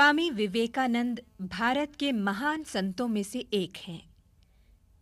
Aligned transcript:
स्वामी 0.00 0.30
विवेकानंद 0.30 1.20
भारत 1.40 1.96
के 1.96 2.12
महान 2.12 2.62
संतों 2.62 3.08
में 3.08 3.22
से 3.22 3.38
एक 3.38 3.76
हैं। 3.76 4.10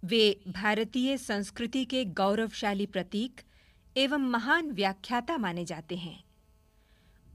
वे 0.04 0.40
भारतीय 0.48 1.18
संस्कृति 1.18 1.84
के 1.84 2.04
गौरवशाली 2.04 2.86
प्रतीक 2.86 3.40
एवं 3.96 4.18
महान 4.18 4.70
व्याख्याता 4.70 5.38
माने 5.38 5.64
जाते 5.64 5.96
हैं। 5.96 6.24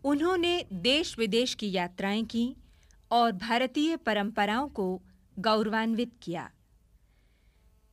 उन्होंने 0.04 0.66
देश 0.74 1.20
विदेश 1.20 1.54
की 1.54 1.72
यात्राएँ 1.72 2.24
की 2.24 2.56
और 3.12 3.32
भारतीय 3.32 3.96
परंपराओं 3.96 4.70
को 4.70 5.02
गौरवान्वित 5.40 6.12
किया। 6.22 6.52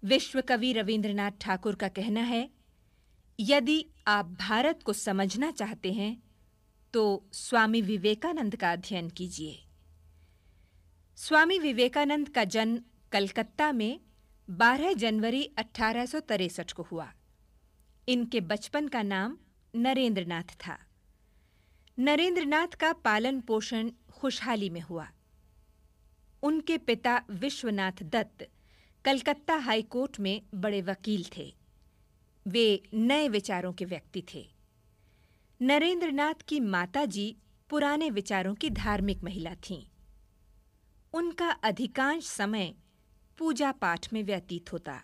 विश्व 0.05 0.41
कवि 0.41 0.73
रविंद्रनाथ 0.73 1.30
ठाकुर 1.41 1.74
का 1.74 1.88
कहना 1.88 2.21
है, 2.21 2.51
यदि 3.41 3.87
आप 4.07 4.37
भारत 4.41 4.82
को 4.82 4.93
समझना 4.93 5.51
चाहते 5.51 5.93
हैं 5.93 6.23
तो 6.93 7.29
स्वामी 7.33 7.83
विवेकानंद 7.83 8.57
का 8.57 8.73
अध्ययन 8.73 9.11
कीजिए। 9.11 9.65
स्वामी 11.16 11.59
विवेकानंद 11.59 12.29
का 12.29 12.45
जन्म 12.45 12.80
कलकत्ता 13.13 13.73
में 13.73 14.01
12 14.51 14.93
जनवरी 14.93 15.45
अठारह 15.45 16.07
को 16.73 16.83
हुआ। 16.83 17.13
इनके 18.09 18.41
बचपन 18.41 18.89
का 18.89 19.03
नाम 19.03 19.39
नरेंद्रनाथ 19.75 20.43
था। 20.43 20.79
नरेंद्रनाथ 21.99 22.66
का 22.66 22.93
पालन 22.93 23.41
पोषण 23.41 23.91
खुशहाली 24.13 24.71
में 24.71 24.80
हुआ। 24.80 25.09
उनके 26.43 26.79
पिता 26.79 27.23
विश्वनाथ 27.30 28.02
दत्त 28.02 28.49
कलकत्ता 29.04 29.54
हाई 29.54 29.82
कोर्ट 29.82 30.21
में 30.21 30.43
बड़े 30.54 30.82
वकील 30.82 31.27
थे। 31.37 31.54
वे 32.47 32.82
नए 32.95 33.29
विचारों 33.29 33.73
के 33.73 33.85
व्यक्ति 33.85 34.25
थे। 34.35 34.60
नरेंद्रनाथ 35.63 36.35
की 36.49 36.61
माताजी 36.61 37.37
पुराने 37.71 38.11
विचारों 38.11 38.55
की 38.55 38.71
धार्मिक 38.71 39.23
महिला 39.23 39.55
थीं। 39.55 39.87
उनका 41.13 41.51
अधिकांश 41.51 42.25
समय 42.25 42.75
पूजा 43.39 43.73
पाठ 43.73 44.13
में 44.13 44.23
व्यतीत 44.23 44.73
होता। 44.73 45.03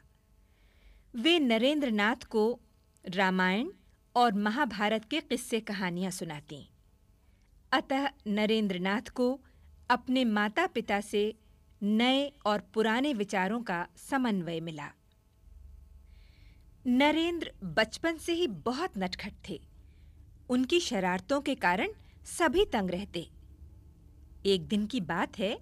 वे 1.14 1.38
नरेंद्रनाथ 1.38 2.16
को 2.16 2.60
रामायण 3.08 3.70
और 4.16 4.32
महाभारत 4.32 5.04
के 5.04 5.20
किस्से 5.20 5.60
कहानियाँ 5.60 6.10
सुनाती। 6.10 6.70
अतः 7.72 8.08
नरेंद्रनाथ 8.26 9.08
को 9.08 9.40
अपने 9.90 10.24
माता-पिता 10.24 11.00
से 11.00 11.38
नए 11.82 12.32
और 12.46 12.60
पुराने 12.60 13.14
विचारों 13.14 13.62
का 13.62 13.88
समन्वय 13.96 14.60
मिला। 14.60 14.92
नरेंद्र 16.86 17.52
बचपन 17.64 18.16
से 18.16 18.32
ही 18.32 18.46
बहुत 18.46 18.92
नटखट 18.98 19.32
थे। 19.48 19.65
उनकी 20.48 20.80
शरारतों 20.80 21.40
के 21.40 21.54
कारण 21.54 21.88
सभी 22.24 22.64
तंग 22.64 22.90
रहते। 22.90 23.28
एक 24.46 24.66
दिन 24.66 24.86
की 24.86 25.00
बात 25.00 25.38
है, 25.38 25.58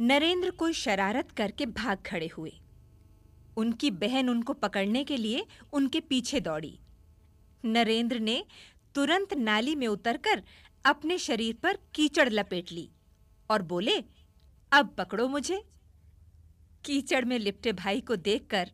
नरेंद्र 0.00 0.50
कोई 0.50 0.72
शरारत 0.72 1.30
करके 1.30 1.66
भाग 1.66 1.98
खड़े 2.06 2.26
हुए। 2.26 2.52
उनकी 3.56 3.90
बहन 3.90 4.28
उनको 4.30 4.52
पकड़ने 4.52 5.04
के 5.04 5.16
लिए 5.16 5.46
उनके 5.72 6.00
पीछे 6.00 6.40
दौड़ी। 6.40 6.78
नरेंद्र 7.64 8.18
ने 8.18 8.44
तुरंत 8.94 9.34
नाली 9.34 9.74
में 9.74 9.86
उतरकर 9.86 10.42
अपने 10.84 11.18
शरीर 11.18 11.54
पर 11.62 11.78
कीचड़ 11.94 12.28
लपेट 12.28 12.72
ली 12.72 12.88
और 13.50 13.62
बोले, 13.62 13.96
अब 14.72 14.94
पकड़ो 14.98 15.28
मुझे। 15.28 15.62
कीचड़ 16.84 17.24
में 17.24 17.38
लिपटे 17.38 17.72
भाई 17.72 18.00
को 18.00 18.16
देखकर 18.16 18.70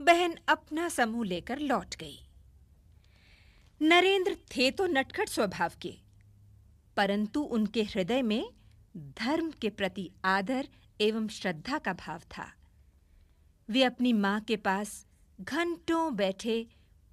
बहन 0.00 0.36
अपना 0.48 0.88
समूह 0.88 1.26
लेकर 1.26 1.58
लौट 1.58 1.96
गई। 1.96 2.18
नरेंद्र 3.80 4.34
थे 4.50 4.70
तो 4.70 4.86
नटखट 4.86 5.28
स्वभाव 5.28 5.72
के, 5.82 5.92
परंतु 6.96 7.40
उनके 7.40 7.82
हृदय 7.82 8.22
में 8.22 8.44
धर्म 9.18 9.50
के 9.60 9.68
प्रति 9.70 10.10
आदर 10.24 10.66
एवं 11.00 11.28
श्रद्धा 11.28 11.78
का 11.78 11.92
भाव 11.92 12.20
था। 12.30 12.46
वे 13.68 13.82
अपनी 13.84 14.12
माँ 14.12 14.40
के 14.40 14.56
पास 14.56 15.04
घंटों 15.38 16.14
बैठे 16.16 16.66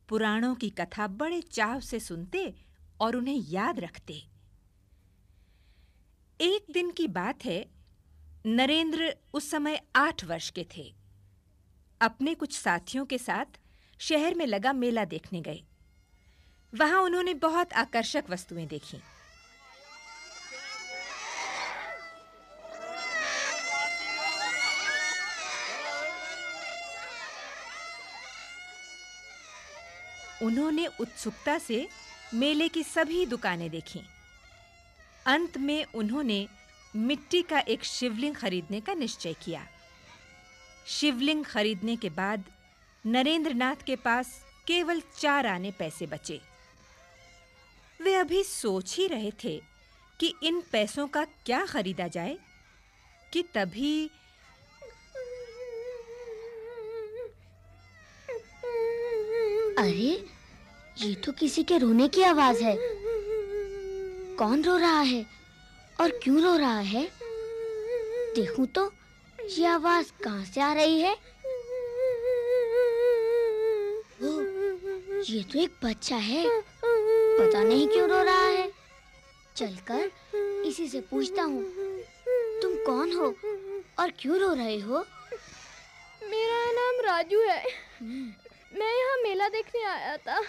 पुराणों 0.10 0.54
की 0.56 0.70
कथा 0.70 1.08
बड़े 1.08 1.42
चाव 1.42 1.80
से 1.82 2.00
सुनते 2.00 2.54
और 3.00 3.16
उन्हें 3.16 3.38
याद 3.50 3.80
रखते। 3.80 4.22
एक 6.40 6.66
दिन 6.72 6.92
की 6.92 7.08
बात 7.10 7.46
है, 7.46 7.66
नरेंद्र 8.46 9.14
उस 9.34 9.50
समय 9.52 9.82
आठ 9.96 10.24
वर्ष 10.26 10.50
के 10.50 10.66
थे। 10.78 10.86
अपने 12.02 12.34
कुछ 12.36 12.58
साथियों 12.58 13.06
के 13.06 13.18
साथ 13.18 13.60
शहर 14.00 14.36
में 14.36 14.46
लगा 14.46 14.74
मेला 14.74 15.06
देखने 15.06 15.42
गए। 15.42 15.64
वहाँ 16.74 17.02
उन्होंने 17.02 17.34
बहुत 17.34 17.74
आकर्षक 17.74 18.24
वस्तुएँ 18.30 18.66
देखी। 18.66 18.98
उन्होंने 30.42 30.88
उत्सुकता 31.00 31.58
से 31.58 31.90
मेले 32.34 32.68
की 32.68 32.84
सभी 32.84 33.26
दुकानें 33.26 33.70
देखी। 33.70 34.02
अंत 35.26 35.58
में 35.58 35.86
उन्होंने 35.96 36.48
मिट्टी 36.96 37.42
का 37.42 37.60
एक 37.60 37.84
शिवलिंग 37.84 38.36
खरीदने 38.36 38.82
का 38.82 38.94
निश्चय 38.94 39.34
किया। 39.34 39.68
शिवलिंग 40.88 41.46
खरीदने 41.46 41.96
के 41.96 42.10
बाद 42.10 42.44
नरेंद्रनाथ 43.06 43.76
के 43.86 43.96
पास 43.96 44.46
केवल 44.68 45.02
चार 45.20 45.48
आने 45.48 45.72
पैसे 45.72 46.06
बचे। 46.06 46.57
वे 48.02 48.14
अभी 48.16 48.44
सोच 48.44 48.96
ही 48.98 49.08
रहे 49.08 49.32
थे 49.44 49.62
कि 50.20 50.34
इन 50.44 50.62
पैसों 50.72 51.08
का 51.08 51.24
क्या 51.46 51.66
खरीदा 51.66 52.08
जाए 52.08 52.38
कि 53.34 53.44
तभी 53.56 54.10
अरे 59.80 60.26
ये 60.98 61.14
तो 61.16 61.32
किसी 61.32 61.64
के 61.64 61.78
रोने 61.78 62.08
की 62.08 62.24
आवाज़ 62.24 62.64
है। 62.64 62.76
कौन 64.38 64.64
रो 64.64 64.78
रहा 64.78 65.00
है 65.00 65.26
और 66.02 66.20
क्यों 66.24 66.42
रो 66.44 66.56
रहा 66.56 66.80
है? 66.80 67.04
देखूँ 68.36 68.66
तो 68.68 68.92
ये 69.50 69.66
आवाज़ 69.66 70.12
कहाँ 70.24 70.46
से 70.46 70.62
आ 70.62 70.74
रही 70.74 71.00
है? 71.02 71.14
ओ, 74.24 74.42
ये 75.30 75.44
तो 75.44 75.60
एक 75.60 75.78
बच्चा 75.84 76.16
है। 76.16 76.46
पता 77.40 77.64
नहीं 77.64 77.88
क्यों 77.88 78.08
रो 78.10 78.22
रहा 78.24 78.46
है। 78.46 78.72
चलकर 79.56 80.12
इसी 80.68 80.88
से 80.90 81.00
पूछता 81.12 81.44
हूँ 81.44 81.64
तुम 82.62 82.76
कौन 82.86 83.12
हो 83.14 83.34
और 84.00 84.12
क्यों 84.20 84.40
रो 84.40 84.54
रहे 84.54 84.80
हो? 84.80 85.06
मेरा 86.24 86.72
नाम 86.72 87.00
राजू 87.06 87.40
है। 87.42 87.64
मैं 88.02 88.94
यहाँ 88.94 89.18
मेला 89.24 89.48
देखने 89.50 89.84
आया 89.86 90.18
था। 90.18 90.40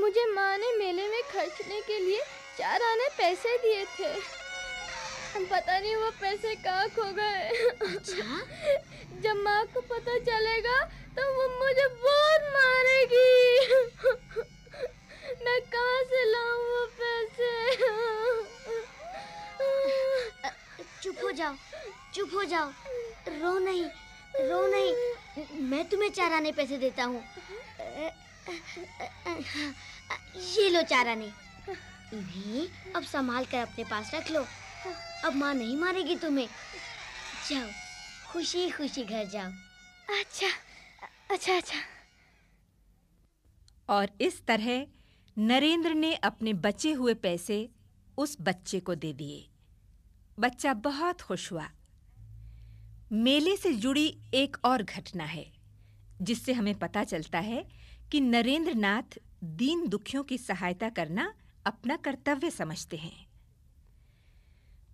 मुझे 0.00 0.26
माँ 0.32 0.56
ने 0.58 0.76
मेले 0.78 1.08
में 1.08 1.22
खर्चने 1.32 1.80
के 1.80 1.98
लिए 1.98 2.22
चार 2.58 2.82
आने 2.82 3.08
पैसे 3.18 3.56
दिए 3.58 3.84
थे। 3.98 4.12
पता 5.44 5.78
नहीं 5.78 5.94
वो 5.96 6.10
पैसे 6.20 6.54
कहाँ 6.64 6.88
खो 6.88 7.10
गए। 7.12 7.48
अच्छा? 7.86 8.40
जब 9.22 9.42
माँ 9.44 9.64
को 9.74 9.80
पता 9.90 10.18
चलेगा 10.26 10.78
तो 11.16 11.22
वो 11.34 11.48
मुझे 11.58 11.86
जाओ 22.64 23.40
रो 23.40 23.58
नहीं 23.58 23.84
रो 24.48 24.66
नहीं। 24.66 25.62
मैं 25.62 25.88
तुम्हें 25.88 26.10
चार 26.10 26.32
आने 26.32 26.52
पैसे 26.52 26.78
देता 26.78 27.04
हूँ। 27.04 27.22
ये 30.36 30.68
लो 30.70 30.82
चार 30.82 31.08
आने 31.08 31.30
इन्हें 32.12 32.92
अब 32.92 33.02
संभाल 33.02 33.44
कर 33.44 33.58
अपने 33.58 33.84
पास 33.84 34.10
रख 34.14 34.30
लो। 34.30 34.44
अब 35.24 35.34
माँ 35.34 35.54
नहीं 35.54 35.76
मारेगी 35.76 36.16
तुम्हें। 36.16 36.48
जाओ 37.50 37.68
खुशी 38.32 38.70
खुशी 38.70 39.04
घर 39.04 39.24
जाओ। 39.24 39.50
अच्छा 40.20 40.48
अच्छा 41.30 41.56
अच्छा। 41.56 41.78
और 43.88 44.10
इस 44.20 44.46
तरह 44.46 44.86
नरेंद्र 45.38 45.94
ने 45.94 46.14
अपने 46.14 46.52
बचे 46.52 46.92
हुए 46.92 47.14
पैसे 47.14 47.68
उस 48.18 48.36
बच्चे 48.40 48.80
को 48.80 48.94
दे 48.94 49.12
दिए। 49.12 49.48
बच्चा 50.40 50.74
बहुत 50.74 51.20
खुश 51.20 51.52
हुआ। 51.52 51.68
मेले 53.12 53.56
से 53.56 53.72
जुड़ी 53.72 54.16
एक 54.34 54.56
और 54.64 54.82
घटना 54.82 55.24
है, 55.24 55.46
जिससे 56.22 56.52
हमें 56.52 56.74
पता 56.74 57.04
चलता 57.04 57.38
है 57.38 57.64
कि 58.12 58.20
नरेंद्र 58.20 58.74
नाथ 58.74 59.18
दीन 59.44 59.86
दुखियों 59.88 60.22
की 60.24 60.38
सहायता 60.38 60.88
करना 60.88 61.32
अपना 61.66 61.96
कर्तव्य 61.96 62.50
समझते 62.50 62.96
हैं। 62.96 63.26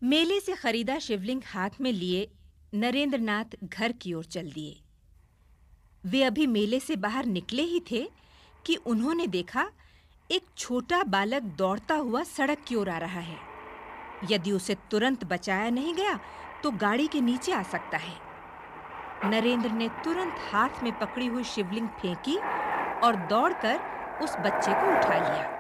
मेले 0.03 0.41
से 0.41 0.53
खरीदा 0.53 0.99
शिवलिंग 0.99 1.43
हाथ 1.47 1.71
में 1.81 1.93
लिए 1.93 2.31
नरेंद्र 2.75 3.19
नाथ 3.19 3.57
घर 3.65 3.93
की 3.93 4.15
ओर 4.15 4.25
चल 4.25 4.51
दिए। 4.51 4.81
वे 6.05 6.23
अभी 6.23 6.47
मेले 6.47 6.81
से 6.81 6.97
बाहर 6.97 7.27
निकले 7.27 7.63
ही 7.63 7.81
थे 7.91 8.09
कि 8.67 8.77
उन्होंने 8.77 9.27
देखा 9.27 9.71
एक 10.31 10.43
छोटा 10.59 11.03
बालक 11.03 11.43
दौड़ता 11.43 11.95
हुआ 11.95 12.23
सड़क 12.23 12.65
की 12.69 12.75
ओर 12.75 12.89
आ 12.89 12.99
रहा 12.99 13.21
है। 13.21 13.39
यदि 14.31 14.53
उसे 14.53 14.77
तुरंत 14.91 15.25
बचाया 15.25 15.71
नहीं 15.71 15.95
गया 15.95 16.21
तो 16.63 16.71
गाड़ी 16.71 17.07
के 17.07 17.21
नीचे 17.21 17.53
आ 17.53 17.63
सकता 17.63 17.97
है। 17.97 18.15
नरेंद्र 19.25 19.71
ने 19.71 19.89
तुरंत 20.05 20.37
हाथ 20.53 20.83
में 20.83 20.93
पकड़ी 20.99 21.27
हुई 21.27 21.45
शिवलिंग 21.45 21.89
फेंकी 21.89 22.37
और 23.07 23.17
दौड़कर 23.31 23.81
उस 24.23 24.37
बच्चे 24.37 24.73
को 24.73 24.99
उठा 24.99 25.19
लिया। 25.19 25.59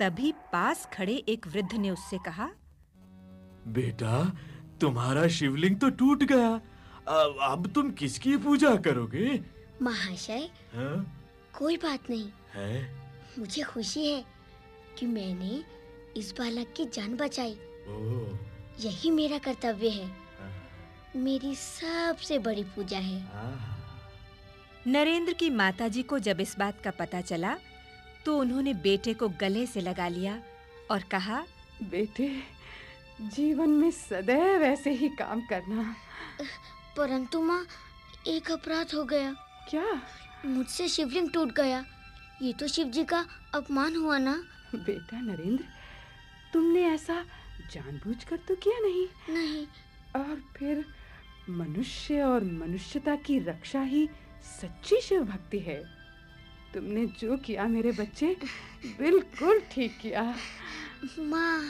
तभी 0.00 0.32
पास 0.52 0.88
खड़े 0.92 1.14
एक 1.28 1.46
वृद्ध 1.46 1.72
ने 1.72 1.90
उससे 1.90 2.18
कहा 2.18 2.50
बेटा 3.68 4.24
तुम्हारा 4.80 5.26
शिवलिंग 5.28 5.76
तो 5.80 5.90
टूट 5.90 6.22
गया। 6.22 6.48
अब 7.08 7.38
अब 7.42 7.66
तुम 7.66 7.90
किसकी 7.90 8.36
पूजा 8.36 8.74
करोगे? 8.76 9.40
महाशय 9.82 10.48
हाँ? 10.74 11.22
कोई 11.58 11.76
बात 11.76 12.10
नहीं। 12.10 12.28
है? 12.54 12.96
मुझे 13.38 13.62
खुशी 13.62 14.04
है 14.06 14.24
कि 14.98 15.06
मैंने 15.06 15.64
इस 16.16 16.34
बालक 16.38 16.72
की 16.76 16.84
जान 16.84 17.16
बचाई। 17.16 17.52
ओ, 17.52 18.36
यही 18.80 19.10
मेरा 19.10 19.38
कर्तव्य 19.38 19.88
है। 19.88 20.06
हाँ, 20.06 20.52
मेरी 21.16 21.54
सबसे 21.54 22.38
बड़ी 22.38 22.62
पूजा 22.74 22.98
है। 22.98 23.20
हाँ। 23.20 23.72
नरेंद्र 24.86 25.32
की 25.32 25.48
माताजी 25.50 26.02
को 26.02 26.18
जब 26.18 26.40
इस 26.40 26.58
बात 26.58 26.80
का 26.84 26.90
पता 26.90 27.20
चला 27.20 27.56
तो 28.24 28.38
उन्होंने 28.38 28.74
बेटे 28.74 29.14
को 29.14 29.28
गले 29.40 29.66
से 29.66 29.80
लगा 29.80 30.08
लिया 30.08 30.38
और 30.90 31.02
कहा 31.02 31.42
बेटे 31.82 32.28
जीवन 33.20 33.70
में 33.70 33.90
सदैव 33.90 34.62
ऐसे 34.62 34.90
ही 34.90 35.08
काम 35.08 35.40
करना। 35.40 35.94
परंतु 36.96 37.42
माँ 37.42 37.64
एक 38.26 38.50
अपराध 38.52 38.94
हो 38.94 39.04
गया। 39.04 39.32
क्या? 39.70 39.84
मुझसे 40.46 40.88
शिवलिंग 40.88 41.30
टूट 41.30 41.52
गया। 41.52 41.84
ये 42.42 42.52
तो 42.52 42.68
शिव 42.68 42.86
जी 42.86 43.04
का 43.04 43.24
अपमान 43.54 43.96
हुआ 43.96 44.18
ना। 44.18 44.34
बेटा 44.74 45.20
नरेंद्र 45.20 45.64
तुमने 46.52 46.82
ऐसा 46.86 47.24
जानबूझकर 47.72 48.36
तो 48.48 48.54
किया 48.54 48.78
नहीं। 48.80 49.06
नहीं। 49.30 49.66
और 50.16 50.40
फिर 50.56 50.84
मनुष्य 51.50 52.22
और 52.22 52.44
मनुष्यता 52.44 53.16
की 53.16 53.38
रक्षा 53.38 53.80
ही 53.82 54.08
सच्ची 54.60 55.00
शिव 55.00 55.24
भक्ति 55.24 55.58
है। 55.58 55.82
तुमने 56.74 57.06
जो 57.20 57.36
किया 57.36 57.66
मेरे 57.66 57.92
बच्चे 57.92 58.36
बिल्कुल 58.98 59.60
ठीक 59.72 59.98
किया। 60.02 60.22
माँ। 61.18 61.60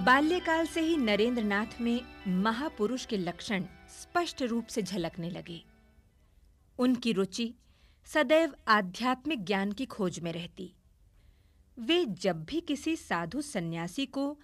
बाल्यकाल 0.00 0.66
से 0.66 0.80
ही 0.80 0.96
नरेंद्रनाथ 0.96 1.80
में 1.80 2.00
महापुरुष 2.42 3.04
के 3.06 3.16
लक्षण 3.16 3.64
स्पष्ट 3.90 4.42
रूप 4.42 4.66
से 4.66 4.82
झलकने 4.82 5.30
लगे। 5.30 5.62
उनकी 6.78 7.12
रुचि 7.12 7.54
सदैव 8.06 8.54
आध्यात्मिक 8.68 9.44
ज्ञान 9.44 9.72
की 9.72 9.86
खोज 9.86 10.18
में 10.20 10.32
रहती। 10.32 10.72
वे 11.78 12.04
जब 12.04 12.44
भी 12.44 12.60
किसी 12.60 12.96
साधु 12.96 13.42
सन्यासी 13.42 14.06
को 14.06 14.38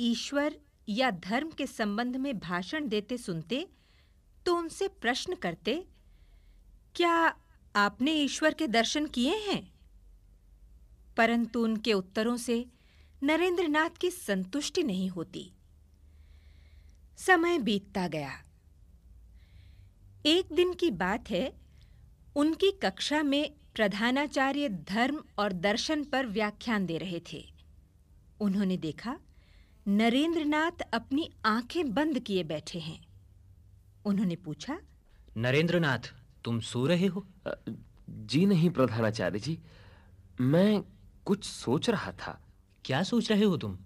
ईश्वर 0.00 0.56
या 0.88 1.10
धर्म 1.10 1.50
के 1.50 1.66
संबंध 1.66 2.16
में 2.16 2.38
भाषण 2.38 2.88
देते 2.88 3.18
सुनते 3.18 3.68
तो 4.46 4.56
उनसे 4.56 4.88
प्रश्न 4.88 5.34
करते, 5.34 5.86
क्या 6.94 7.36
आपने 7.76 8.12
ईश्वर 8.12 8.54
के 8.54 8.66
दर्शन 8.66 9.06
किए 9.06 9.36
हैं? 9.36 9.74
परंतु 11.16 11.62
उनके 11.64 11.92
उत्तरों 11.92 12.36
से 12.36 12.64
नरेंद्रनाथ 13.22 13.90
की 14.00 14.10
संतुष्टि 14.10 14.82
नहीं 14.82 15.08
होती। 15.08 15.52
समय 17.18 17.58
बीतता 17.58 18.08
गया। 18.08 18.42
एक 20.26 20.46
दिन 20.52 20.72
की 20.74 20.90
बात 20.90 21.30
है 21.30 21.52
उनकी 22.36 22.70
कक्षा 22.70 23.22
में 23.22 23.52
प्रधानाचार्य 23.74 24.68
धर्म 24.68 25.22
और 25.38 25.52
दर्शन 25.52 26.04
पर 26.04 26.26
व्याख्यान 26.26 26.86
दे 26.86 26.96
रहे 26.98 27.20
थे। 27.32 27.44
उन्होंने 28.40 28.76
देखा 28.76 29.18
नरेंद्रनाथ 29.88 30.82
अपनी 30.92 31.30
आँखें 31.44 31.94
बंद 31.94 32.18
किए 32.18 32.42
बैठे 32.44 32.78
हैं। 32.78 33.00
उन्होंने 34.04 34.36
पूछा 34.36 34.78
नरेंद्रनाथ 35.36 36.12
तुम 36.44 36.60
सो 36.60 36.86
रहे 36.86 37.06
हो? 37.06 37.26
जी 38.08 38.46
नहीं 38.46 38.70
प्रधानाचार्य 38.70 39.38
जी। 39.38 39.58
मैं 40.40 40.82
कुछ 41.24 41.44
सोच 41.44 41.90
रहा 41.90 42.12
था। 42.12 42.40
क्या 42.84 43.02
सोच 43.02 43.30
रहे 43.32 43.44
हो 43.44 43.56
तुम? 43.56 43.78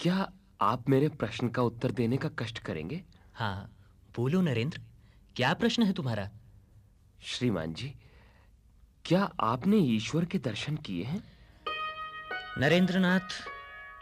क्या 0.00 0.32
आप 0.60 0.88
मेरे 0.88 1.08
प्रश्न 1.08 1.48
का 1.48 1.62
उत्तर 1.62 1.92
देने 1.92 2.16
का 2.16 2.28
कष्ट 2.28 2.58
करेंगे? 2.58 3.02
हाँ 3.34 3.76
बोलो 4.16 4.40
नरेंद्र। 4.40 4.80
क्या 5.40 5.52
प्रश्न 5.54 5.82
है 5.82 5.92
तुम्हारा? 5.92 6.30
श्रीमान 7.22 7.72
जी 7.74 7.94
क्या 9.04 9.30
आपने 9.40 9.76
ईश्वर 9.76 10.24
के 10.24 10.38
दर्शन 10.38 10.76
किए 10.76 11.04
हैं? 11.04 11.22
नरेंद्रनाथ 12.58 13.36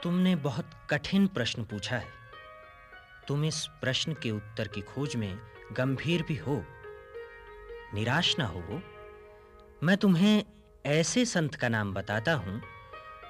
तुमने 0.02 0.36
बहुत 0.36 0.70
कठिन 0.90 1.26
प्रश्न 1.26 1.64
पूछा 1.64 1.96
है। 1.96 2.08
तुम 3.28 3.44
इस 3.44 3.66
प्रश्न 3.66 4.12
के 4.12 4.30
उत्तर 4.30 4.68
की 4.68 4.80
खोज 4.80 5.16
में 5.16 5.38
गंभीर 5.72 6.22
भी 6.22 6.36
हो 6.36 6.64
निराश 7.94 8.38
ना 8.38 8.46
हो 8.46 8.82
मैं 9.82 9.96
तुम्हें 9.96 10.44
ऐसे 10.86 11.24
संत 11.24 11.54
का 11.54 11.68
नाम 11.68 11.94
बताता 11.94 12.34
हूँ 12.34 12.62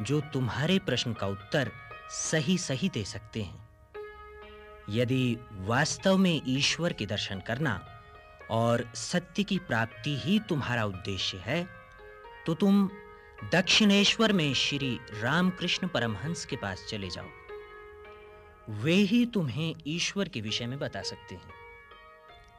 जो 0.03 0.21
तुम्हारे 0.21 0.79
प्रश्न 0.79 1.13
का 1.13 1.27
उत्तर 1.27 1.73
सही 2.11 2.59
सही 2.59 2.89
दे 2.89 3.05
सकते 3.05 3.43
हैं। 3.43 3.69
यदि 4.91 5.39
वास्तव 5.51 6.17
में 6.17 6.41
ईश्वर 6.47 6.93
के 6.93 7.07
दर्शन 7.07 7.41
करना 7.41 7.95
और 8.51 8.85
सत्य 8.95 9.43
की 9.43 9.59
प्राप्ति 9.59 10.17
ही 10.19 10.39
तुम्हारा 10.49 10.85
उद्देश्य 10.85 11.39
है 11.39 11.67
तो 12.47 12.55
तुम 12.55 12.89
दक्षिणेश्वर 13.53 14.33
में 14.33 14.53
श्री 14.55 14.99
रामकृष्ण 15.13 15.89
परमहंस 15.89 16.45
के 16.45 16.57
पास 16.57 16.87
चले 16.91 17.09
जाओ। 17.11 17.27
वे 18.83 18.95
ही 18.95 19.25
तुम्हें 19.27 19.75
ईश्वर 19.87 20.29
के 20.29 20.41
विषय 20.41 20.67
में 20.67 20.79
बता 20.79 21.03
सकते 21.03 21.35
हैं। 21.35 21.53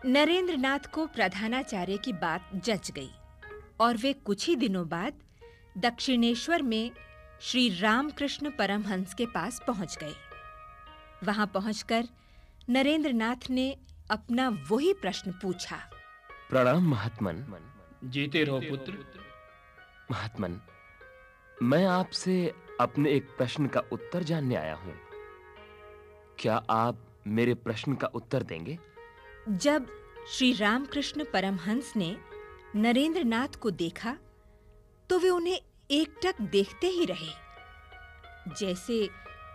नरेंद्रनाथ 0.05 0.91
को 0.93 1.05
प्रधानाचार्य 1.05 1.97
की 1.97 2.13
बात 2.13 2.49
जच 2.55 2.91
गई, 2.91 3.09
और 3.79 3.97
वे 3.97 4.13
कुछ 4.13 4.47
ही 4.47 4.55
दिनों 4.55 4.87
बाद 4.89 5.13
दक्षिणेश्वर 5.77 6.61
में 6.61 6.91
श्री 7.41 7.67
रामकृष्ण 7.79 8.49
परमहंस 8.49 9.13
के 9.13 9.25
पास 9.25 9.61
पहुँच 9.67 9.97
गए। 9.97 10.13
वहाँ 11.23 11.47
पहुंचकर 11.47 12.07
नरेंद्रनाथ 12.69 13.49
ने 13.49 13.75
अपना 14.11 14.47
वही 14.69 14.93
प्रश्न 14.93 15.31
पूछा। 15.31 15.77
प्रणाम 16.49 16.89
महात्मन। 16.89 17.45
जीते 18.03 18.43
रहो 18.43 18.59
पुत्र। 18.59 18.93
महात्मन 20.11 20.59
मैं 21.57 21.85
आपसे 21.85 22.35
अपने 22.81 23.11
एक 23.11 23.27
प्रश्न 23.37 23.67
का 23.67 23.81
उत्तर 23.91 24.23
जानने 24.23 24.55
आया 24.55 24.75
हूँ। 24.75 24.93
क्या 26.39 26.55
आप 26.69 27.05
मेरे 27.27 27.53
प्रश्न 27.53 27.95
का 27.95 28.07
उत्तर 28.07 28.43
देंगे? 28.43 28.77
जब 29.49 29.87
श्री 30.29 30.51
रामकृष्ण 30.53 31.23
परमहंस 31.23 31.93
ने 31.95 32.15
नरेंद्रनाथ 32.75 33.55
को 33.55 33.71
देखा 33.71 34.17
तो 35.09 35.19
वे 35.19 35.29
उन्हें 35.29 35.59
एकटक 35.91 36.41
देखते 36.41 36.87
ही 36.87 37.05
रहे। 37.05 37.31
जैसे 38.59 39.09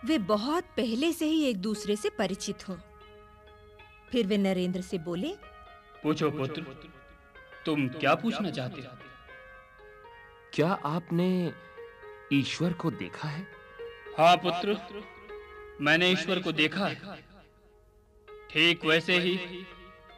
वे 0.04 0.18
बहुत 0.18 0.64
पहले 0.76 1.12
से 1.12 1.26
ही 1.26 1.44
एक 1.44 1.56
दूसरे 1.56 1.96
से 1.96 2.10
परिचित 2.10 2.68
हों। 2.68 2.76
फिर 4.14 4.26
वे 4.26 4.36
नरेंद्र 4.38 4.80
से 4.82 4.98
बोले 5.04 5.34
पूछो 6.02 6.30
पुत्र 6.30 6.62
तुम 7.66 7.86
क्या 7.90 8.14
पूछना 8.14 8.50
चाहते 8.50 8.82
हो? 8.82 8.90
क्या 10.52 10.68
आपने 10.86 11.28
ईश्वर 12.32 12.72
को 12.72 12.90
देखा 12.92 13.28
है? 13.28 13.46
हाँ 14.18 14.36
पुत्र 14.36 14.76
मैंने 15.80 16.10
ईश्वर 16.10 16.40
को 16.42 16.52
देखा 16.52 16.86
है। 16.86 17.16
ठीक 18.50 18.84
वैसे 18.84 19.18
ही 19.18 19.38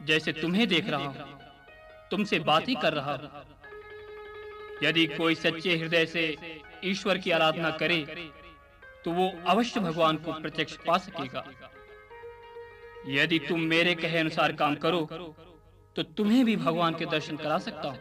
जैसे 0.02 0.32
तुम्हें 0.32 0.66
देख 0.68 0.88
रहा 0.88 1.06
हूँ। 1.06 1.38
तुमसे 2.10 2.38
बात 2.48 2.68
ही 2.68 2.74
कर 2.82 2.92
रहा 2.92 3.14
हूँ। 3.14 3.44
यदि 4.82 5.06
कोई 5.08 5.34
सच्चे 5.36 5.76
हृदय 5.76 6.06
से 6.06 6.24
ईश्वर 6.84 7.18
की 7.18 7.30
आराधना 7.30 7.70
करे 7.78 8.00
तो 9.04 9.12
वो 9.12 9.30
अवश्य 9.48 9.80
भगवान 9.80 10.16
को 10.16 10.32
प्रत्यक्ष 10.34 10.76
पा 10.86 10.98
सकेगा। 10.98 11.44
यदि 13.08 13.38
तुम 13.38 13.60
मेरे 13.64 13.94
कहे 13.94 14.18
अनुसार 14.18 14.52
काम 14.52 14.74
करो 14.74 15.00
तो 15.96 16.02
तुम्हें 16.02 16.44
भी 16.44 16.56
भगवान 16.56 16.94
के 16.94 17.06
दर्शन 17.06 17.36
करा 17.36 17.58
सकता 17.58 17.88
हूँ। 17.88 17.98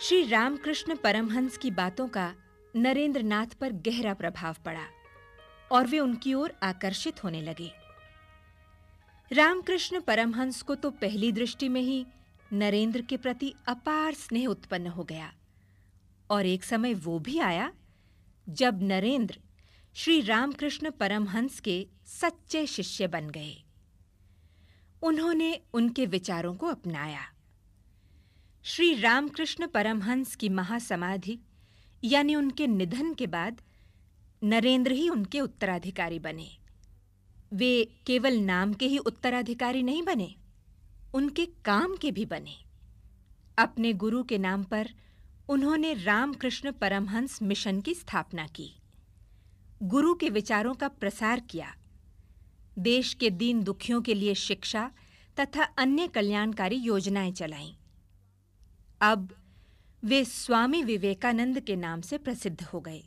श्री 0.00 0.22
रामकृष्ण 0.22 0.96
परमहंस 0.96 1.56
की 1.58 1.70
बातों 1.70 2.06
का 2.08 2.32
नरेंद्रनाथ 2.76 3.54
पर 3.60 3.72
गहरा 3.86 4.14
प्रभाव 4.14 4.56
पड़ा 4.64 4.84
और 5.70 5.86
वे 5.86 5.98
उनकी 5.98 6.34
ओर 6.34 6.52
आकर्षित 6.62 7.24
होने 7.24 7.40
लगे। 7.42 7.70
रामकृष्ण 9.30 10.00
परमहंस 10.00 10.62
को 10.62 10.74
तो 10.74 10.90
पहली 10.90 11.32
दृष्टि 11.32 11.68
में 11.68 11.80
ही 11.80 12.04
नरेंद्र 12.52 13.00
के 13.00 13.16
प्रति 13.16 13.54
अपार 13.68 14.14
स्नेह 14.14 14.46
उत्पन्न 14.46 14.86
हो 14.86 15.04
गया 15.04 15.32
और 16.30 16.46
एक 16.46 16.64
समय 16.64 16.94
वो 16.94 17.18
भी 17.18 17.38
आया 17.40 17.72
जब 18.46 18.82
नरेंद्र 18.82 19.38
श्री 19.94 20.20
रामकृष्ण 20.20 20.90
परमहंस 20.90 21.60
के 21.60 21.86
सच्चे 22.06 22.66
शिष्य 22.66 23.06
बन 23.06 23.30
गए। 23.30 23.54
उन्होंने 25.02 25.60
उनके 25.74 26.06
विचारों 26.06 26.54
को 26.54 26.66
अपनाया। 26.66 27.20
श्री 28.62 29.00
रामकृष्ण 29.00 29.66
परमहंस 29.66 30.36
की 30.36 30.48
महासमाधि, 30.48 31.38
यानी 32.04 32.34
उनके 32.34 32.66
निधन 32.66 33.14
के 33.14 33.26
बाद, 33.26 33.60
नरेंद्र 34.44 34.92
ही 34.92 35.08
उनके 35.08 35.40
उत्तराधिकारी 35.40 36.18
बने। 36.18 36.58
वे 37.52 38.00
केवल 38.06 38.36
नाम 38.36 38.74
के 38.74 38.86
ही 38.86 38.98
उत्तराधिकारी 38.98 39.82
नहीं 39.82 40.02
बने, 40.02 40.34
उनके 41.14 41.46
काम 41.46 41.96
के 41.96 42.12
भी 42.12 42.24
बने। 42.24 42.56
अपने 43.58 43.92
गुरु 43.92 44.22
के 44.22 44.38
नाम 44.38 44.64
पर 44.64 44.88
उन्होंने 45.48 45.94
रामकृष्ण 45.94 46.72
परमहंस 46.72 47.42
मिशन 47.42 47.80
की 47.80 47.94
स्थापना 47.94 48.46
की। 48.46 48.72
गुरु 49.82 50.14
के 50.14 50.30
विचारों 50.30 50.74
का 50.74 50.88
प्रसार 50.88 51.40
किया। 51.40 51.75
देश 52.78 53.14
के 53.14 53.30
दीन 53.30 53.62
दुखियों 53.62 54.02
के 54.02 54.14
लिए 54.14 54.34
शिक्षा 54.34 54.90
तथा 55.40 55.62
अन्य 55.62 56.08
कल्याणकारी 56.08 56.76
योजनाएँ 56.76 57.32
चलाईं। 57.32 57.72
अब 59.00 59.34
वे 60.04 60.24
स्वामी 60.24 60.82
विवेकानंद 60.82 61.60
के 61.60 61.76
नाम 61.76 62.00
से 62.00 62.18
प्रसिद्ध 62.18 62.62
हो 62.62 62.80
गए 62.80 63.02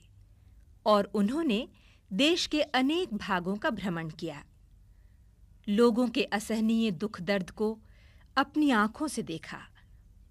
और 0.86 1.04
उन्होंने 1.14 1.68
देश 2.14 2.48
के 2.48 2.62
अनेक 2.62 3.14
भागों 3.14 3.56
का 3.56 3.70
भ्रमण 3.70 4.10
किया। 4.10 4.44
लोगों 5.70 6.08
के 6.08 6.24
असहनीय 6.24 6.92
दुख 6.92 7.22
दर्द 7.22 7.50
को 7.50 7.80
अपनी 8.38 8.72
आँखों 8.72 9.08
से 9.08 9.24
देखा 9.24 9.60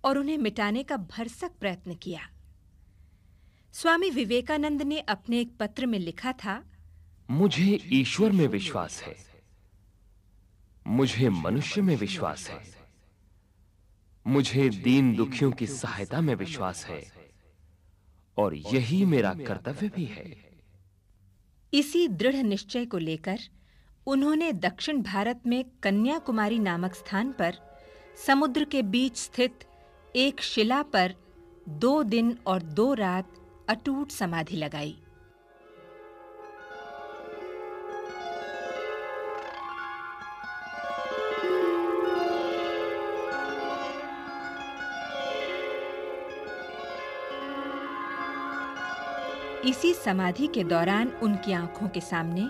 और 0.04 0.18
उन्हें 0.18 0.38
मिटाने 0.38 0.83
का 0.83 0.97
भरसक 0.97 1.52
प्रयत्न 1.61 1.95
किया। 1.95 2.28
स्वामी 3.73 4.11
विवेकानंद 4.11 4.83
ने 4.83 4.99
अपने 4.99 5.40
एक 5.40 5.57
पत्र 5.61 5.87
में 5.87 5.99
लिखा 5.99 6.33
था, 6.33 6.62
मुझे 7.30 7.80
ईश्वर 7.92 8.33
में 8.33 8.47
विश्वास 8.47 9.02
है। 9.02 9.27
मुझे 10.88 11.28
मनुष्य 11.28 11.83
में 11.83 11.97
विश्वास 11.97 12.50
है। 12.50 12.61
मुझे 14.26 14.68
दीन 14.68 15.16
दुखियों 15.16 15.52
की 15.52 15.66
सहायता 15.66 16.21
में 16.21 16.35
विश्वास 16.35 16.87
है। 16.87 17.12
और 18.37 18.54
यही 18.54 19.04
मेरा 19.04 19.35
कर्तव्य 19.35 19.88
भी 19.88 20.04
है। 20.04 20.50
इसी 21.75 22.09
दृढ़ 22.09 22.37
निश्चय 22.37 22.87
को 22.87 22.99
लेकर 22.99 23.38
उन्होंने 24.07 24.52
दक्षिण 24.52 25.02
भारत 25.02 25.40
में 25.47 25.64
कन्याकुमारी 25.83 26.59
नामक 26.59 26.95
स्थान 26.95 27.33
पर 27.33 27.57
समुद्र 28.26 28.64
के 28.64 28.83
बीच 28.83 29.16
स्थित 29.16 29.59
एक 30.16 30.40
शिला 30.40 30.83
पर 30.83 31.14
दो 31.68 32.02
दिन 32.02 32.38
और 32.47 32.62
दो 32.62 32.95
रात 32.95 33.35
अटूट 33.68 34.11
समाधि 34.11 34.57
लगाई। 34.57 34.99
इसी 49.68 49.94
समाधि 49.94 50.46
के 50.46 50.64
दौरान 50.64 51.08
उनकी 51.08 51.52
आँखों 51.52 51.88
के 51.88 52.00
सामने 52.00 52.42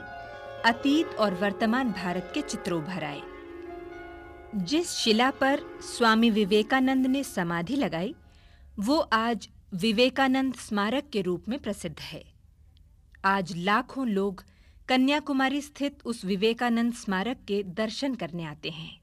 अतीत 0.64 1.06
और 1.06 1.34
वर्तमान 1.34 1.92
भारत 1.92 2.30
के 2.34 2.42
चित्र 2.42 2.72
उभर 2.72 3.04
आए। 3.04 3.22
जिस 4.54 4.90
शिला 4.90 5.30
पर 5.30 5.60
स्वामी 5.82 6.30
विवेकानंद 6.30 7.06
ने 7.06 7.24
समाधि 7.24 7.76
लगाई, 7.76 8.14
वो 8.78 8.98
आज 8.98 9.48
विवेकानंद 9.74 10.54
स्मारक 10.54 11.10
के 11.12 11.20
रूप 11.20 11.44
में 11.48 11.58
प्रसिद्ध 11.58 12.00
है। 12.00 12.24
आज 13.24 13.56
लाखों 13.56 14.08
लोग 14.08 14.44
कन्याकुमारी 14.88 15.60
स्थित 15.60 15.98
उस 16.04 16.24
विवेकानंद 16.24 16.94
स्मारक 16.94 17.36
के 17.48 17.62
दर्शन 17.62 18.14
करने 18.14 18.44
आते 18.44 18.70
हैं। 18.70 19.00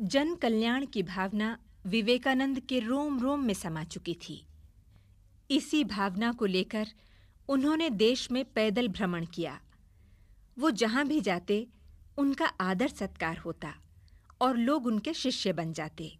जन 0.00 0.34
कल्याण 0.34 0.86
की 0.86 1.02
भावना 1.02 1.58
विवेकानंद 1.86 2.60
के 2.60 2.78
रोम 2.78 3.20
रोम 3.20 3.40
में 3.40 3.54
समा 3.54 3.84
चुकी 3.84 4.14
थी। 4.14 4.46
इसी 5.50 5.84
भावना 5.84 6.32
को 6.32 6.46
लेकर 6.46 6.88
उन्होंने 7.48 7.90
देश 7.90 8.30
में 8.30 8.44
पैदल 8.44 8.88
भ्रमण 8.88 9.26
किया। 9.26 9.60
वो 10.58 10.70
जहाँ 10.70 11.06
भी 11.06 11.20
जाते, 11.20 11.68
उनका 12.18 12.46
आदर 12.46 12.88
सत्कार 12.88 13.38
होता 13.38 13.74
और 14.40 14.56
लोग 14.56 14.86
उनके 14.86 15.14
शिष्य 15.14 15.52
बन 15.52 15.72
जाते। 15.72 16.18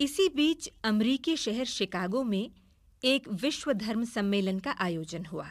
इसी 0.00 0.28
बीच 0.28 0.70
अमरीकी 0.84 1.36
शहर 1.36 1.64
शिकागो 1.64 2.24
में 2.24 2.50
एक 3.04 3.28
विश्व 3.28 3.72
धर्म 3.72 4.04
सम्मेलन 4.04 4.58
का 4.58 4.70
आयोजन 4.70 5.26
हुआ। 5.26 5.50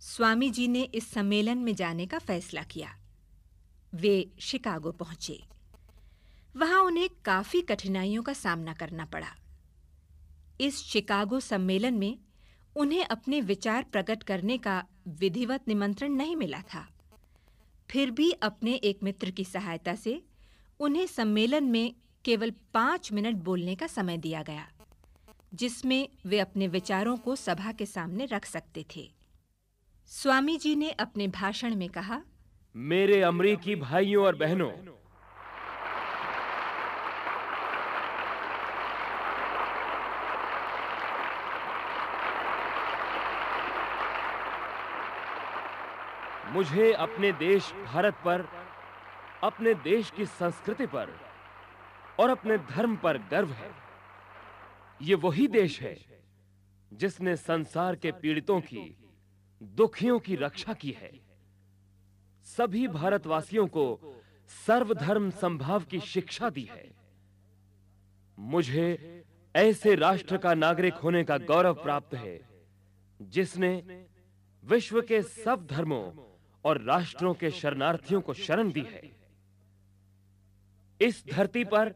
स्वामी 0.00 0.50
जी 0.50 0.68
ने 0.68 0.82
इस 0.82 1.10
सम्मेलन 1.10 1.58
में 1.58 1.74
जाने 1.74 2.06
का 2.06 2.18
फैसला 2.18 2.62
किया। 2.62 2.98
वे 3.94 4.30
शिकागो 4.40 4.92
पहुँचे। 4.92 5.44
वहाँ 6.56 6.80
उन्हें 6.80 7.10
काफ़ी 7.24 7.62
कठिनाइयों 7.62 8.22
का 8.22 8.32
सामना 8.32 8.72
करना 8.72 9.04
पड़ा। 9.04 9.36
इस 10.60 10.82
शिकागो 10.82 11.40
सम्मेलन 11.40 11.94
में 11.94 12.18
उन्हें 12.76 13.04
अपने 13.04 13.40
विचार 13.40 13.84
प्रकट 13.92 14.22
करने 14.22 14.58
का 14.58 14.82
विधिवत 15.08 15.68
निमंत्रण 15.68 16.12
नहीं 16.12 16.36
मिला 16.36 16.60
था। 16.74 16.86
फिर 17.90 18.10
भी 18.10 18.30
अपने 18.32 18.74
एक 18.74 19.02
मित्र 19.02 19.30
की 19.30 19.44
सहायता 19.44 19.94
से 19.94 20.22
उन्हें 20.80 21.06
सम्मेलन 21.06 21.64
में 21.64 21.94
केवल 22.24 22.52
पाँच 22.74 23.12
मिनट 23.12 23.34
बोलने 23.34 23.74
का 23.74 23.86
समय 23.86 24.16
दिया 24.18 24.42
गया, 24.42 24.66
जिसमें 25.54 26.08
वे 26.26 26.38
अपने 26.38 26.68
विचारों 26.68 27.16
को 27.16 27.36
सभा 27.36 27.72
के 27.72 27.86
सामने 27.86 28.24
रख 28.24 28.44
सकते 28.44 28.84
थे। 28.96 29.10
स्वामी 30.10 30.56
जी 30.56 30.74
ने 30.76 30.90
अपने 30.90 31.28
भाषण 31.28 31.74
में 31.74 31.88
कहा, 31.88 32.20
मेरे 32.74 33.20
अमरीकी 33.22 33.74
भाइयों 33.76 34.24
और 34.24 34.36
बहनों 34.36 34.70
मुझे 46.56 46.92
अपने 46.92 47.30
देश 47.32 47.72
भारत 47.86 48.14
पर, 48.24 48.46
अपने 49.44 49.74
देश 49.74 50.10
की 50.10 50.26
संस्कृति 50.26 50.86
पर 50.86 51.10
और 52.20 52.30
अपने 52.30 52.56
धर्म 52.58 52.96
पर 52.96 53.18
गर्व 53.30 53.50
है। 53.52 53.70
ये 55.00 55.14
वही 55.14 55.48
देश 55.48 55.80
है 55.80 55.96
जिसने 56.92 57.36
संसार 57.36 57.96
के 57.96 58.12
पीड़ितों 58.12 58.60
की, 58.60 58.84
दुखियों 59.60 60.18
की 60.18 60.36
रक्षा 60.36 60.72
की 60.72 60.90
है। 60.90 61.10
सभी 62.46 62.86
भारतवासियों 62.88 63.66
को 63.66 64.14
सर्वधर्म 64.66 65.30
संभाव 65.30 65.82
की 65.82 66.00
शिक्षा 66.00 66.50
दी 66.50 66.68
है। 66.72 66.84
मुझे 68.38 69.24
ऐसे 69.54 69.94
राष्ट्र 69.94 70.36
का 70.36 70.54
नागरिक 70.54 70.94
होने 70.94 71.22
का 71.24 71.38
गौरव 71.38 71.74
प्राप्त 71.74 72.14
है 72.14 72.38
जिसने 73.20 74.04
विश्व 74.62 75.00
के 75.02 75.22
सब 75.22 75.66
धर्मों 75.66 76.35
और 76.66 76.80
राष्ट्रों 76.82 77.34
के 77.34 77.50
शरणार्थियों 77.50 78.20
को 78.20 78.34
शरण 78.34 78.70
दी 78.72 78.82
है। 78.82 79.02
इस 81.00 81.24
धरती 81.32 81.64
पर 81.64 81.92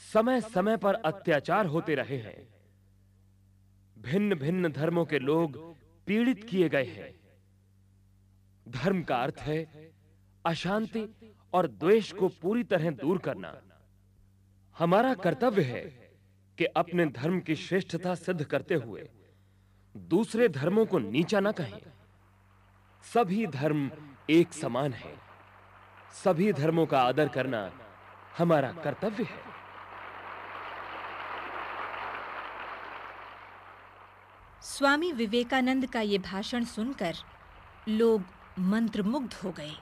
समय 0.00 0.40
समय 0.40 0.76
पर 0.76 0.94
अत्याचार 0.94 1.66
होते 1.66 1.94
रहे 1.94 2.18
हैं। 2.18 2.48
भिन्न 3.96 4.34
भिन्न 4.34 4.72
धर्मों 4.72 5.04
के 5.04 5.18
लोग 5.18 5.58
पीड़ित 6.06 6.44
किए 6.44 6.68
गए 6.68 6.84
हैं। 6.84 7.12
धर्म 8.66 9.02
का 9.02 9.16
अर्थ 9.16 9.38
है 9.38 9.58
अशांति 10.44 11.06
और 11.52 11.66
द्वेष 11.68 12.12
को 12.12 12.28
पूरी 12.42 12.64
तरह 12.64 12.90
दूर 12.90 13.18
करना। 13.18 13.54
हमारा 14.76 15.14
कर्तव्य 15.14 15.62
है 15.62 15.82
कि 16.58 16.64
अपने 16.76 17.06
धर्म 17.06 17.40
की 17.40 17.54
श्रेष्ठता 17.56 18.14
सिद्ध 18.14 18.42
करते 18.44 18.74
हुए 18.74 19.08
दूसरे 19.94 20.48
धर्मों 20.48 20.86
को 20.86 20.98
नीचा 20.98 21.40
ना 21.40 21.52
कहें। 21.52 21.80
सभी 23.04 23.46
धर्म 23.46 23.90
एक 24.30 24.52
समान 24.52 24.92
है। 24.92 25.12
सभी 26.24 26.52
धर्मों 26.52 26.86
का 26.86 27.00
आदर 27.02 27.28
करना 27.28 27.70
हमारा 28.38 28.72
कर्तव्य 28.84 29.24
है। 29.24 29.38
स्वामी 34.62 35.12
विवेकानंद 35.12 35.86
का 35.86 36.00
ये 36.00 36.18
भाषण 36.18 36.64
सुनकर 36.64 37.14
लोग 37.88 38.24
मंत्रमुग्ध 38.58 39.34
हो 39.34 39.50
गए 39.50 39.72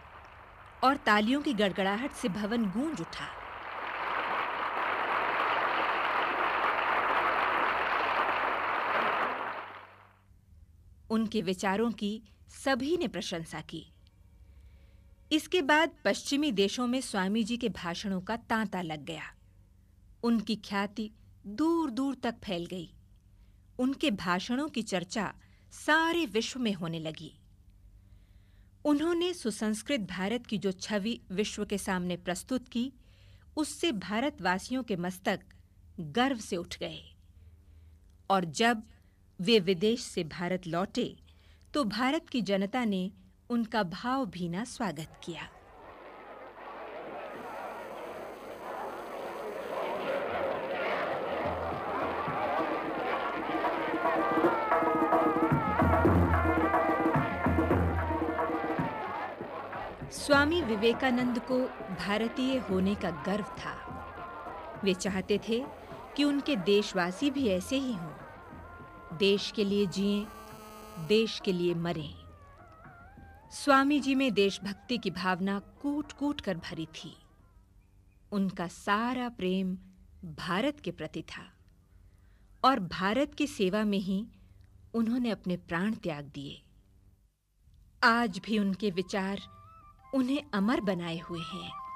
और 0.85 0.97
तालियों 0.97 1.41
की 1.43 1.55
गड़गड़ाहट 1.55 2.13
से 2.13 2.29
भवन 2.29 2.65
गूंज 2.67 3.01
उठा। 3.01 3.29
उनके 11.11 11.43
विचारों 11.43 11.93
की 11.93 12.23
सभी 12.49 12.97
ने 12.97 13.09
प्रशंसा 13.09 13.61
की। 13.61 13.87
इसके 15.33 15.63
बाद 15.63 15.91
पश्चिमी 16.05 16.53
देशों 16.53 16.87
में 16.87 17.01
स्वामी 17.01 17.45
जी 17.45 17.57
के 17.57 17.69
भाषणों 17.69 18.21
का 18.21 18.37
तांता 18.37 18.83
लग 18.83 19.05
गया। 19.05 19.35
उनकी 20.23 20.57
ख्याति 20.57 21.11
दूर 21.47 21.91
दूर 21.91 22.15
तक 22.15 22.35
फैल 22.45 22.67
गई। 22.67 22.95
उनके 23.79 24.11
भाषणों 24.11 24.69
की 24.69 24.83
चर्चा 24.83 25.35
सारे 25.73 26.27
विश्व 26.27 26.61
में 26.61 26.73
होने 26.73 26.99
लगी। 26.99 27.35
उन्होंने 28.85 29.35
सुसंस्कृत 29.35 30.01
भारत 30.01 30.47
की 30.47 30.59
जो 30.59 30.73
छवि 30.73 31.21
विश्व 31.31 31.65
के 31.65 31.79
सामने 31.79 32.17
प्रस्तुत 32.17 32.69
की, 32.69 32.93
उससे 33.57 33.93
भारतवासियों 33.93 34.83
के 34.83 34.97
मस्तक 34.97 35.41
गर्व 36.01 36.39
से 36.39 36.57
उठ 36.57 36.79
गए। 36.79 37.17
और 38.31 38.45
जब 38.45 38.83
वे 39.41 39.59
विदेश 39.61 40.01
से 40.01 40.23
भारत 40.25 40.67
लौटे 40.67 41.05
तो 41.75 41.83
भारत 41.85 42.29
की 42.29 42.41
जनता 42.43 42.85
ने 42.85 43.11
उनका 43.51 43.83
भावभीना 43.83 44.65
स्वागत 44.65 45.21
किया। 45.25 45.43
स्वामी 60.11 60.63
विवेकानंद 60.63 61.39
को 61.39 61.59
भारतीय 61.99 62.59
होने 62.59 62.95
का 62.95 63.11
गर्व 63.27 63.45
था। 63.59 63.77
वे 64.85 64.95
चाहते 64.95 65.41
थे 65.49 65.65
कि 66.17 66.25
उनके 66.25 66.57
देशवासी 66.57 67.31
भी 67.31 67.49
ऐसे 67.49 67.77
ही 67.77 67.93
हों। 67.93 68.28
देश 69.19 69.53
के 69.57 69.65
लिए 69.65 69.87
जिएँ, 69.87 70.27
देश 71.07 71.41
के 71.45 71.53
लिए 71.53 71.75
मरें। 71.75 72.15
स्वामी 73.53 74.01
जी 74.01 74.15
में 74.15 74.35
देशभक्ति 74.35 74.99
की 74.99 75.11
भावना 75.11 75.59
कूट-कूट 75.59 76.41
कर 76.41 76.57
भरी 76.57 76.87
थी। 76.87 77.17
उनका 78.33 78.69
सारा 78.69 79.29
प्रेम 79.29 79.79
भारत 80.25 80.81
के 80.81 80.91
प्रति 80.91 81.23
था 81.23 81.53
और 82.65 82.81
भारत 82.81 83.35
की 83.35 83.47
सेवा 83.47 83.85
में 83.85 83.99
ही 83.99 84.27
उन्होंने 84.95 85.31
अपने 85.31 85.57
प्राण 85.57 85.95
त्याग 85.95 86.25
दिए। 86.25 86.63
आज 88.05 88.39
भी 88.39 88.59
उनके 88.59 88.91
विचार 88.91 89.41
उन्हें 90.15 90.43
अमर 90.55 90.81
बनाए 90.81 91.19
हुए 91.19 91.41
हैं। 91.41 91.88